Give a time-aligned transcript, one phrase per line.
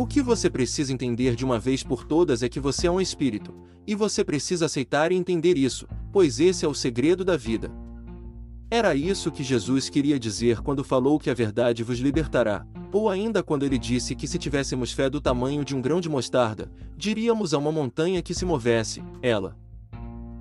[0.00, 3.02] O que você precisa entender de uma vez por todas é que você é um
[3.02, 3.52] espírito,
[3.86, 7.70] e você precisa aceitar e entender isso, pois esse é o segredo da vida.
[8.70, 13.42] Era isso que Jesus queria dizer quando falou que a verdade vos libertará, ou ainda
[13.42, 17.52] quando ele disse que se tivéssemos fé do tamanho de um grão de mostarda, diríamos
[17.52, 19.54] a uma montanha que se movesse, ela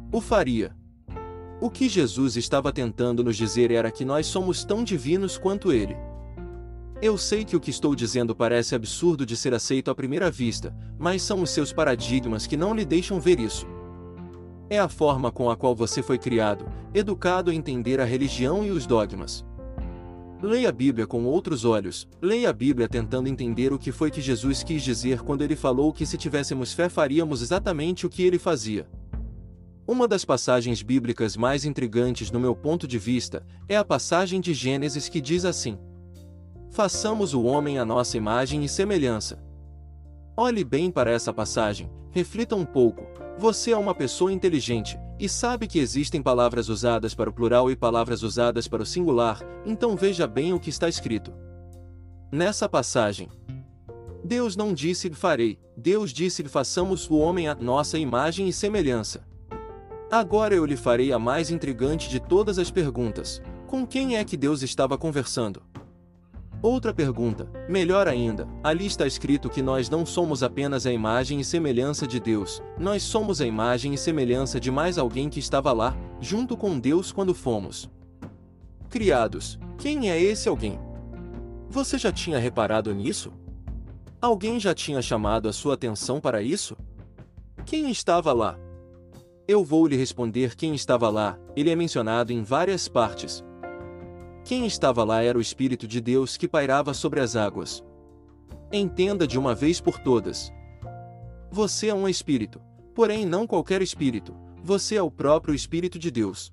[0.10, 0.74] o faria.
[1.60, 5.98] O que Jesus estava tentando nos dizer era que nós somos tão divinos quanto ele.
[7.02, 10.76] Eu sei que o que estou dizendo parece absurdo de ser aceito à primeira vista,
[10.98, 13.66] mas são os seus paradigmas que não lhe deixam ver isso.
[14.70, 18.70] É a forma com a qual você foi criado, educado a entender a religião e
[18.70, 19.46] os dogmas.
[20.42, 24.20] Leia a Bíblia com outros olhos, leia a Bíblia tentando entender o que foi que
[24.20, 28.38] Jesus quis dizer quando ele falou que se tivéssemos fé faríamos exatamente o que ele
[28.38, 28.86] fazia.
[29.88, 34.54] Uma das passagens bíblicas mais intrigantes no meu ponto de vista é a passagem de
[34.54, 35.80] Gênesis que diz assim:
[36.72, 39.40] Façamos o homem à nossa imagem e semelhança.
[40.38, 43.04] Olhe bem para essa passagem, reflita um pouco.
[43.38, 47.76] Você é uma pessoa inteligente e sabe que existem palavras usadas para o plural e
[47.76, 51.34] palavras usadas para o singular, então veja bem o que está escrito.
[52.32, 53.30] Nessa passagem,
[54.24, 59.28] Deus não disse farei, Deus disse façamos o homem à nossa imagem e semelhança.
[60.12, 64.38] Agora eu lhe farei a mais intrigante de todas as perguntas: com quem é que
[64.38, 65.69] Deus estava conversando?
[66.62, 71.44] Outra pergunta, melhor ainda, ali está escrito que nós não somos apenas a imagem e
[71.46, 75.96] semelhança de Deus, nós somos a imagem e semelhança de mais alguém que estava lá,
[76.20, 77.90] junto com Deus quando fomos
[78.90, 79.58] criados.
[79.78, 80.78] Quem é esse alguém?
[81.70, 83.32] Você já tinha reparado nisso?
[84.22, 86.76] Alguém já tinha chamado a sua atenção para isso?
[87.66, 88.60] Quem estava lá?
[89.48, 93.44] Eu vou lhe responder quem estava lá, ele é mencionado em várias partes,
[94.50, 97.84] quem estava lá era o Espírito de Deus que pairava sobre as águas.
[98.74, 100.52] Entenda de uma vez por todas.
[101.52, 102.60] Você é um espírito,
[102.96, 106.52] porém não qualquer espírito, você é o próprio Espírito de Deus.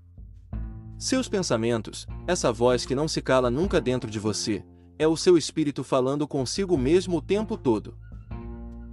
[0.98, 4.62] Seus pensamentos, essa voz que não se cala nunca dentro de você,
[4.98, 7.96] é o seu espírito falando consigo mesmo o tempo todo.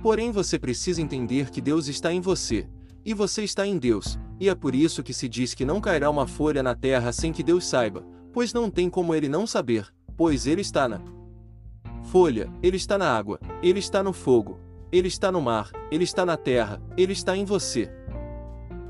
[0.01, 2.69] Porém você precisa entender que Deus está em você,
[3.03, 6.09] e você está em Deus, e é por isso que se diz que não cairá
[6.09, 9.87] uma folha na terra sem que Deus saiba, pois não tem como ele não saber,
[10.17, 10.99] pois ele está na
[12.03, 14.59] folha, ele está na água, ele está no fogo,
[14.91, 17.89] ele está no mar, ele está na terra, ele está em você.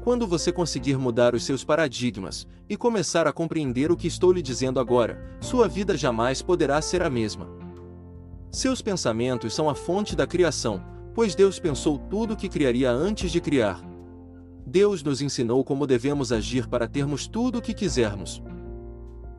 [0.02, 4.42] Quando você conseguir mudar os seus paradigmas e começar a compreender o que estou lhe
[4.42, 7.48] dizendo agora, sua vida jamais poderá ser a mesma.
[8.52, 10.84] Seus pensamentos são a fonte da criação,
[11.14, 13.81] pois Deus pensou tudo o que criaria antes de criar.
[14.66, 18.44] Deus nos ensinou como devemos agir para termos tudo o que quisermos.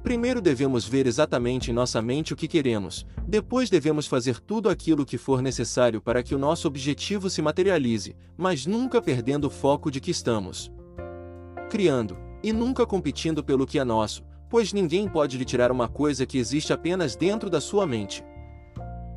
[0.05, 5.07] Primeiro devemos ver exatamente em nossa mente o que queremos, depois devemos fazer tudo aquilo
[5.07, 9.91] que for necessário para que o nosso objetivo se materialize, mas nunca perdendo o foco
[9.91, 10.71] de que estamos
[11.71, 16.27] criando, e nunca competindo pelo que é nosso, pois ninguém pode lhe tirar uma coisa
[16.27, 18.23] que existe apenas dentro da sua mente.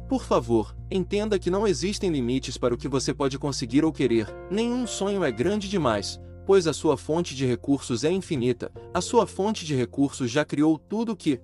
[0.08, 4.34] Por favor, entenda que não existem limites para o que você pode conseguir ou querer,
[4.50, 9.28] nenhum sonho é grande demais, pois a sua fonte de recursos é infinita, a sua
[9.28, 11.42] fonte de recursos já criou tudo o que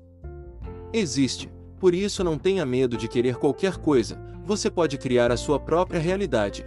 [0.94, 1.52] existe.
[1.78, 6.00] Por isso não tenha medo de querer qualquer coisa, você pode criar a sua própria
[6.00, 6.66] realidade.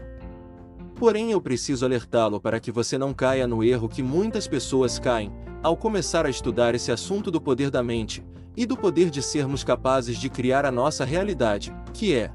[0.96, 5.32] Porém, eu preciso alertá-lo para que você não caia no erro que muitas pessoas caem,
[5.62, 8.22] ao começar a estudar esse assunto do poder da mente,
[8.54, 12.30] e do poder de sermos capazes de criar a nossa realidade, que é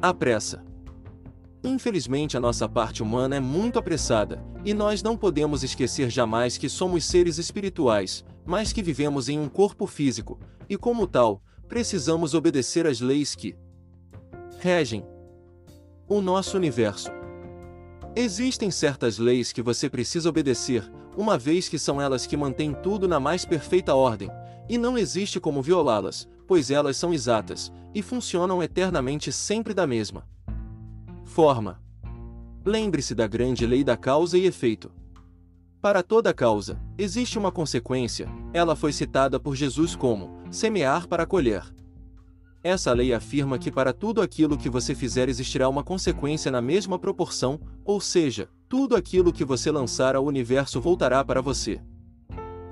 [0.00, 0.64] a pressa.
[1.64, 6.68] Infelizmente, a nossa parte humana é muito apressada, e nós não podemos esquecer jamais que
[6.68, 12.84] somos seres espirituais, mas que vivemos em um corpo físico, e como tal, precisamos obedecer
[12.84, 13.56] às leis que
[14.58, 15.04] regem
[16.08, 17.10] O nosso universo.
[18.14, 23.06] Existem certas leis que você precisa obedecer, uma vez que são elas que mantêm tudo
[23.06, 24.28] na mais perfeita ordem,
[24.68, 30.26] e não existe como violá-las, pois elas são exatas e funcionam eternamente sempre da mesma
[31.24, 31.80] forma.
[32.64, 34.90] Lembre-se da grande lei da causa e efeito.
[35.80, 41.64] Para toda causa, existe uma consequência, ela foi citada por Jesus como semear para colher.
[42.62, 46.96] Essa lei afirma que para tudo aquilo que você fizer existirá uma consequência na mesma
[46.96, 51.80] proporção, ou seja, tudo aquilo que você lançar ao universo voltará para você.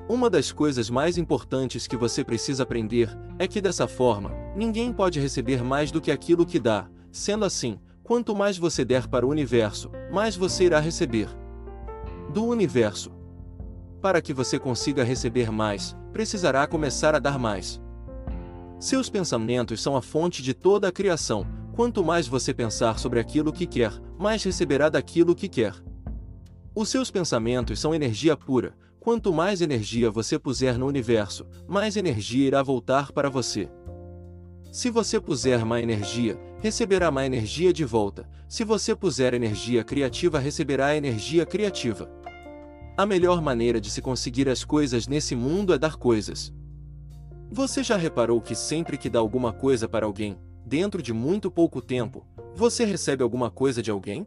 [0.09, 5.19] Uma das coisas mais importantes que você precisa aprender é que dessa forma, ninguém pode
[5.19, 6.89] receber mais do que aquilo que dá.
[7.11, 7.79] Sendo assim,
[8.11, 11.29] quanto mais você der para o universo, mais você irá receber
[12.35, 13.13] do universo.
[14.03, 17.81] Para que você consiga receber mais, precisará começar a dar mais.
[18.81, 21.47] Seus pensamentos são a fonte de toda a criação.
[21.77, 25.77] Quanto mais você pensar sobre aquilo que quer, mais receberá daquilo que quer.
[26.75, 28.75] Os seus pensamentos são energia pura.
[28.99, 33.71] Quanto mais energia você puser no universo, mais energia irá voltar para você.
[34.73, 38.29] Se você puser má energia, receberá má energia de volta.
[38.49, 42.09] Se você puser energia criativa, receberá energia criativa.
[42.97, 46.53] A melhor maneira de se conseguir as coisas nesse mundo é dar coisas.
[47.51, 51.83] Você já reparou que sempre que dá alguma coisa para alguém, dentro de muito pouco
[51.83, 52.25] tempo,
[52.55, 54.25] você recebe alguma coisa de alguém?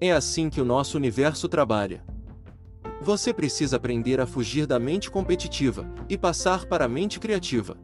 [0.00, 2.04] É assim que o nosso universo trabalha.
[3.00, 7.76] Você precisa aprender a fugir da mente competitiva e passar para a mente criativa.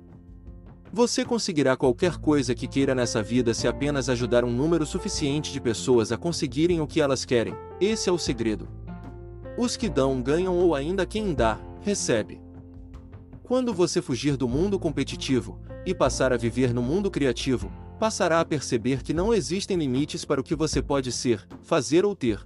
[0.93, 5.61] Você conseguirá qualquer coisa que queira nessa vida se apenas ajudar um número suficiente de
[5.61, 7.55] pessoas a conseguirem o que elas querem.
[7.81, 8.69] Esse é o segredo.
[9.57, 12.41] Os que dão ganham ou ainda quem dá, recebe.
[13.45, 17.71] Quando você fugir do mundo competitivo e passar a viver no mundo criativo,
[18.01, 22.17] passará a perceber que não existem limites para o que você pode ser, fazer ou
[22.17, 22.45] ter.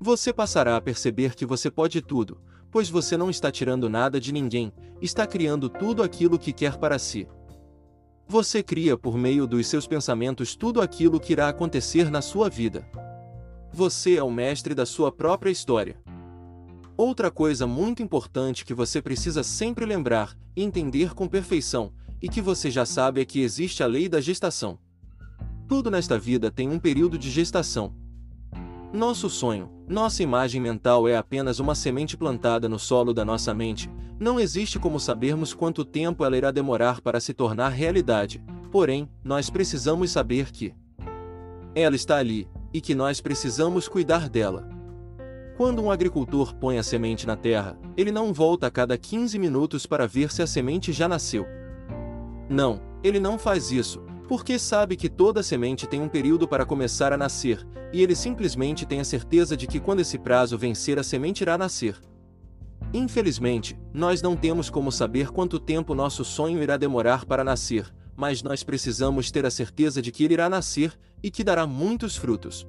[0.00, 2.40] Você passará a perceber que você pode tudo,
[2.70, 4.72] pois você não está tirando nada de ninguém,
[5.02, 7.28] está criando tudo aquilo que quer para si.
[8.28, 12.86] Você cria por meio dos seus pensamentos tudo aquilo que irá acontecer na sua vida.
[13.72, 15.96] Você é o mestre da sua própria história.
[16.96, 22.70] Outra coisa muito importante que você precisa sempre lembrar entender com perfeição, e que você
[22.70, 24.78] já sabe é que existe a lei da gestação.
[25.66, 27.94] Tudo nesta vida tem um período de gestação.
[28.92, 33.90] Nosso sonho, nossa imagem mental é apenas uma semente plantada no solo da nossa mente,
[34.22, 39.50] não existe como sabermos quanto tempo ela irá demorar para se tornar realidade, porém, nós
[39.50, 40.72] precisamos saber que
[41.74, 44.68] ela está ali, e que nós precisamos cuidar dela.
[45.56, 49.86] Quando um agricultor põe a semente na terra, ele não volta a cada 15 minutos
[49.86, 51.44] para ver se a semente já nasceu.
[52.48, 57.12] Não, ele não faz isso, porque sabe que toda semente tem um período para começar
[57.12, 61.02] a nascer, e ele simplesmente tem a certeza de que quando esse prazo vencer a
[61.02, 62.00] semente irá nascer.
[62.92, 68.42] Infelizmente, nós não temos como saber quanto tempo nosso sonho irá demorar para nascer, mas
[68.42, 72.66] nós precisamos ter a certeza de que ele irá nascer e que dará muitos frutos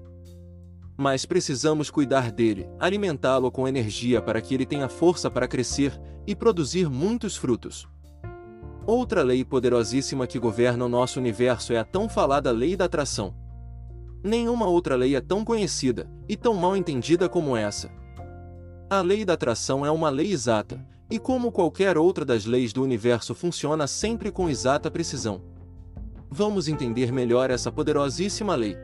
[0.98, 6.36] mas precisamos cuidar dele, alimentá-lo com energia para que ele tenha força para crescer e
[6.36, 7.88] produzir muitos frutos.
[8.86, 13.34] Outra lei poderosíssima que governa o nosso universo é a tão falada lei da atração.
[14.24, 17.90] Nenhuma outra lei é tão conhecida e tão mal entendida como essa.
[18.94, 22.84] A lei da atração é uma lei exata, e como qualquer outra das leis do
[22.84, 25.42] universo funciona sempre com exata precisão.
[26.30, 28.78] Vamos entender melhor essa poderosíssima lei.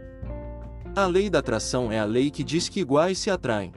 [0.96, 3.72] A lei da atração é a lei que diz que iguais se atraem.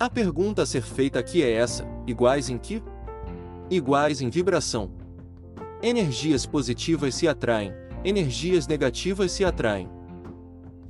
[0.00, 2.82] A pergunta a ser feita aqui é essa: iguais em que?
[3.70, 4.90] Iguais em vibração.
[5.80, 7.72] Energias positivas se atraem,
[8.04, 9.88] energias negativas se atraem.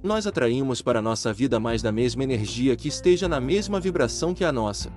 [0.03, 4.45] Nós atraímos para nossa vida mais da mesma energia que esteja na mesma vibração que
[4.45, 4.91] a nossa.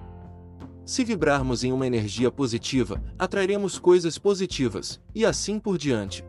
[0.85, 6.23] Se vibrarmos em uma energia positiva, atrairemos coisas positivas, e assim por diante.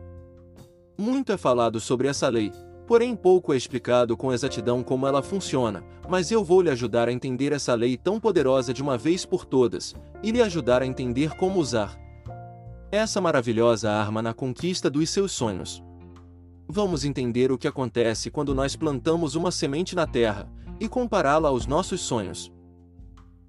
[0.97, 2.51] Muito é falado sobre essa lei,
[2.87, 7.11] Porém, pouco é explicado com exatidão como ela funciona, mas eu vou lhe ajudar a
[7.11, 11.35] entender essa lei tão poderosa de uma vez por todas, e lhe ajudar a entender
[11.35, 11.99] como usar
[12.91, 15.83] essa maravilhosa arma na conquista dos seus sonhos.
[16.67, 21.67] Vamos entender o que acontece quando nós plantamos uma semente na terra e compará-la aos
[21.67, 22.51] nossos sonhos.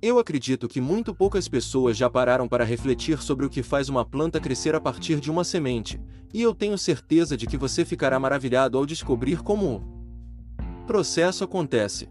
[0.03, 4.05] Eu acredito que muito poucas pessoas já pararam para refletir sobre o que faz uma
[4.05, 5.99] planta crescer a partir de uma semente,
[6.33, 12.11] e eu tenho certeza de que você ficará maravilhado ao descobrir como o processo acontece.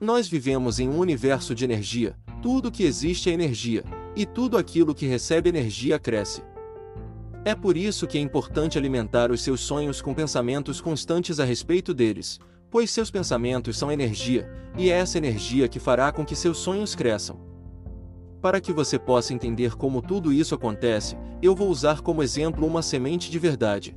[0.00, 3.84] Nós vivemos em um universo de energia, tudo que existe é energia,
[4.16, 6.42] e tudo aquilo que recebe energia cresce.
[7.44, 11.94] É por isso que é importante alimentar os seus sonhos com pensamentos constantes a respeito
[11.94, 12.38] deles,
[12.70, 16.94] pois seus pensamentos são energia, e é essa energia que fará com que seus sonhos
[16.94, 17.40] cresçam.
[18.42, 22.82] Para que você possa entender como tudo isso acontece, eu vou usar como exemplo uma
[22.82, 23.96] semente de verdade.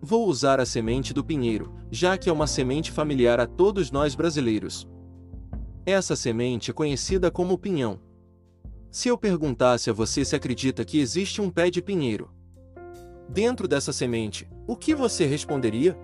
[0.00, 4.14] Vou usar a semente do pinheiro, já que é uma semente familiar a todos nós
[4.14, 4.86] brasileiros.
[5.86, 7.98] Essa semente é conhecida como pinhão.
[8.90, 12.30] Se eu perguntasse a você se acredita que existe um pé de pinheiro
[13.28, 15.96] dentro dessa semente, o que você responderia?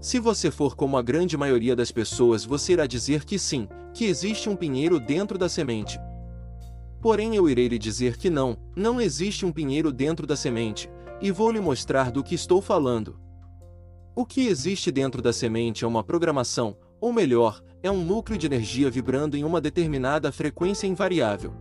[0.00, 4.04] Se você for como a grande maioria das pessoas, você irá dizer que sim, que
[4.04, 5.98] existe um pinheiro dentro da semente.
[7.00, 11.30] Porém, eu irei lhe dizer que não, não existe um pinheiro dentro da semente, e
[11.30, 13.18] vou lhe mostrar do que estou falando.
[14.14, 18.46] O que existe dentro da semente é uma programação, ou melhor, é um núcleo de
[18.46, 21.54] energia vibrando em uma determinada frequência invariável.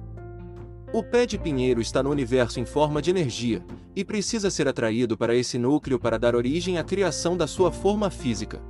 [0.93, 3.63] O pé de pinheiro está no universo em forma de energia,
[3.95, 8.09] e precisa ser atraído para esse núcleo para dar origem à criação da sua forma
[8.09, 8.61] física.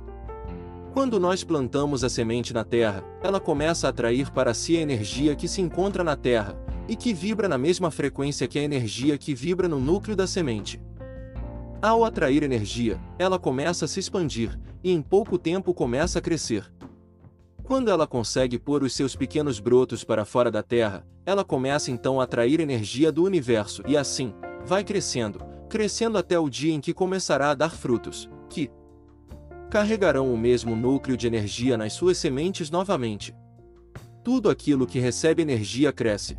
[0.92, 5.34] Quando nós plantamos a semente na terra, ela começa a atrair para si a energia
[5.34, 6.56] que se encontra na terra,
[6.88, 10.80] e que vibra na mesma frequência que a energia que vibra no núcleo da semente.
[11.80, 16.71] Ao atrair energia, ela começa a se expandir, e em pouco tempo começa a crescer.
[17.62, 22.20] Quando ela consegue pôr os seus pequenos brotos para fora da Terra, ela começa então
[22.20, 24.34] a atrair energia do universo e assim,
[24.66, 25.38] vai crescendo,
[25.68, 28.70] crescendo até o dia em que começará a dar frutos, que
[29.70, 33.34] carregarão o mesmo núcleo de energia nas suas sementes novamente.
[34.22, 36.36] Tudo aquilo que recebe energia cresce.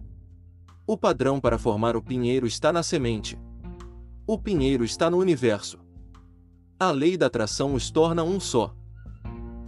[0.85, 3.39] O padrão para formar o pinheiro está na semente.
[4.27, 5.79] O pinheiro está no universo.
[6.79, 8.75] A lei da atração os torna um só.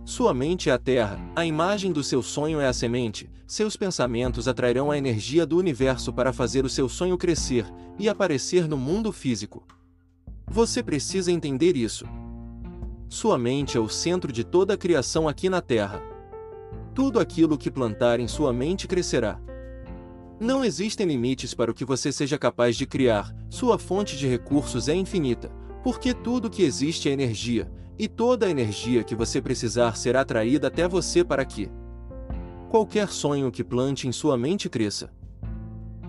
[0.06, 4.48] Sua mente é a terra, a imagem do seu sonho é a semente, seus pensamentos
[4.48, 7.66] atrairão a energia do universo para fazer o seu sonho crescer
[7.98, 9.66] e aparecer no mundo físico.
[10.46, 12.06] Você precisa entender isso.
[13.10, 16.04] Sua mente é o centro de toda a criação aqui na Terra.
[16.94, 19.42] Tudo aquilo que plantar em sua mente crescerá.
[20.40, 24.88] Não existem limites para o que você seja capaz de criar, sua fonte de recursos
[24.88, 25.50] é infinita,
[25.84, 30.68] porque tudo que existe é energia, e toda a energia que você precisar será atraída
[30.68, 31.70] até você para que
[32.70, 35.10] qualquer sonho que plante em sua mente cresça.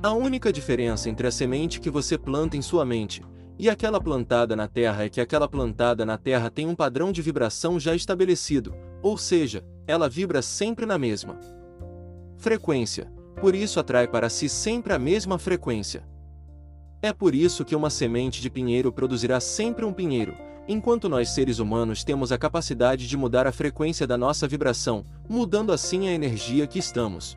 [0.03, 3.23] A única diferença entre a semente que você planta em sua mente
[3.59, 7.23] e aquela plantada na terra é que aquela plantada na terra tem um padrão de
[7.23, 11.39] vibração já estabelecido, ou seja, ela vibra sempre na mesma
[12.37, 16.07] frequência, por isso atrai para si sempre a mesma frequência.
[17.01, 20.35] É por isso que uma semente de pinheiro produzirá sempre um pinheiro,
[20.69, 25.73] enquanto nós seres humanos temos a capacidade de mudar a frequência da nossa vibração, mudando
[25.73, 27.37] assim a energia que estamos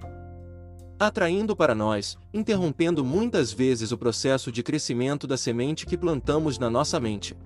[1.00, 6.70] atraindo para nós, interrompendo muitas vezes o processo de crescimento da semente que plantamos na
[6.70, 7.38] nossa mente.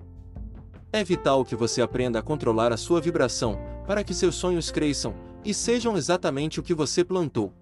[0.92, 5.14] É vital que você aprenda a controlar a sua vibração, para que seus sonhos cresçam
[5.44, 7.52] e sejam exatamente o que você plantou.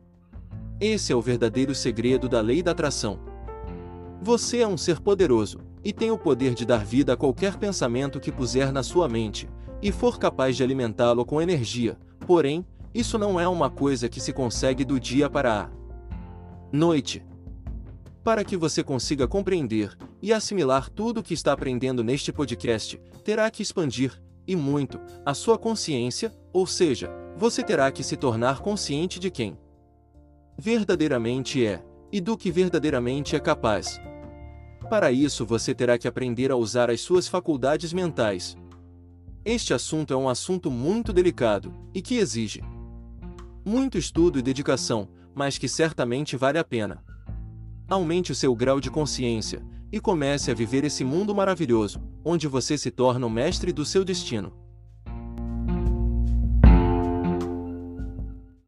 [0.81, 3.19] Esse é o verdadeiro segredo da lei da atração.
[4.23, 8.21] Você é um ser poderoso e tem o poder de dar vida a qualquer pensamento
[8.21, 9.49] que puser na sua mente
[9.83, 11.99] e for capaz de alimentá-lo com energia.
[12.27, 15.71] Porém, isso não é uma coisa que se consegue do dia para a
[16.73, 17.25] noite.
[18.23, 23.51] Para que você consiga compreender e assimilar tudo o que está aprendendo neste podcast, terá
[23.51, 29.19] que expandir, e muito, a sua consciência, ou seja, você terá que se tornar consciente
[29.19, 29.59] de quem
[30.57, 34.01] verdadeiramente é, e do que verdadeiramente é capaz.
[34.93, 38.59] Para isso você terá que aprender a usar as suas faculdades mentais.
[39.43, 42.63] Este assunto é um assunto muito delicado, e que exige
[43.65, 47.03] muito estudo e dedicação, mas que certamente vale a pena.
[47.89, 52.77] Aumente o seu grau de consciência, e comece a viver esse mundo maravilhoso, onde você
[52.77, 54.53] se torna o mestre do seu destino.